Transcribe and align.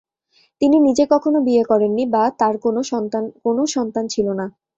তিনি 0.61 0.77
নিজে 0.87 1.03
কখনও 1.13 1.39
বিয়ে 1.47 1.63
করেননি 1.63 2.03
বা 2.13 2.23
তার 2.39 2.55
কোনও 3.45 3.63
সন্তান 3.75 4.03
ছিল 4.13 4.27
না। 4.39 4.45